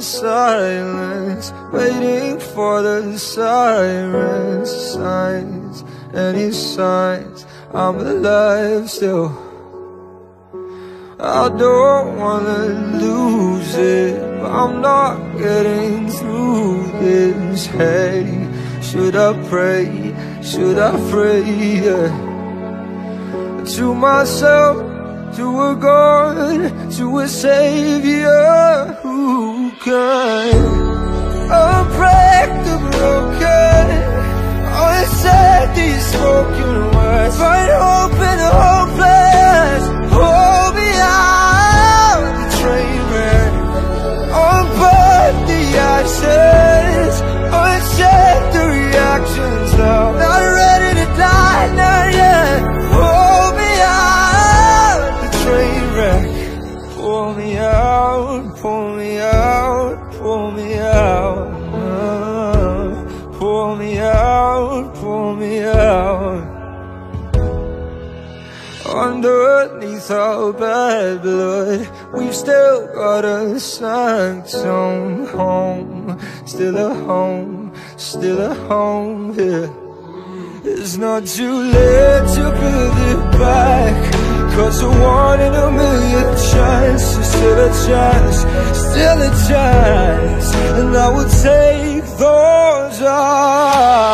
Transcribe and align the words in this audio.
silence 0.00 1.52
Waiting 1.72 2.38
for 2.38 2.82
the 2.82 3.18
sirens 3.18 4.70
Signs, 4.70 5.84
any 6.14 6.52
signs 6.52 7.46
I'm 7.72 7.96
alive 7.96 8.90
still? 8.90 9.32
I 11.18 11.48
don't 11.48 12.16
wanna 12.18 12.98
lose 12.98 13.74
it 13.76 14.20
But 14.40 14.50
I'm 14.50 14.80
not 14.80 15.38
getting 15.38 16.08
through 16.10 16.84
this. 17.00 17.66
Hey, 17.66 18.24
should 18.82 19.16
I 19.16 19.32
pray, 19.48 20.14
should 20.42 20.78
I 20.78 20.92
pray, 21.10 21.42
yeah. 21.86 22.10
To 23.76 23.94
myself, 23.94 24.93
to 25.36 25.60
a 25.62 25.74
God, 25.74 26.92
to 26.92 27.18
a 27.18 27.26
Savior 27.26 28.98
Who 29.02 29.70
can 29.82 30.54
unbreak 31.50 32.50
the 32.68 32.78
broken. 32.92 33.84
Unsaid 34.86 35.74
these 35.76 36.06
spoken 36.06 36.63
pull 58.64 58.96
me 58.96 59.18
out, 59.18 60.10
pull 60.12 60.50
me 60.52 60.78
out 60.78 61.52
Pull 63.38 63.76
me 63.76 63.98
out, 63.98 64.94
pull 64.94 65.36
me 65.36 65.58
out. 65.58 66.42
Underneath 68.86 70.10
our 70.10 70.54
bad 70.54 71.20
blood 71.20 71.86
We've 72.14 72.34
still 72.34 72.86
got 72.94 73.26
a 73.26 73.60
sanctum 73.60 75.26
home. 75.26 76.18
Still 76.46 76.78
a 76.78 76.94
home, 76.94 77.70
still 77.98 78.40
a 78.40 78.54
home, 78.54 79.38
yeah. 79.38 79.68
It's 80.64 80.96
not 80.96 81.26
too 81.26 81.54
late 81.76 82.28
to 82.36 82.44
build 82.60 82.98
it 83.12 83.38
back 83.38 84.13
Cause 84.56 84.82
a 84.82 84.88
one 84.88 85.40
in 85.40 85.52
a 85.52 85.70
million 85.70 86.28
chance 86.50 87.04
is 87.16 87.26
still 87.26 87.58
a 87.58 87.70
chance, 87.86 88.36
still 88.88 89.20
a 89.28 89.30
chance. 89.48 90.46
And 90.78 90.96
I 90.96 91.08
will 91.14 91.30
take 91.42 92.04
those 92.18 93.02
odds 93.02 94.13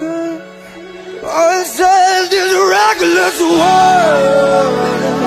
broken 0.00 0.54
Unsaid 1.26 2.30
this 2.30 2.52
reckless 2.70 3.40
world 3.40 5.23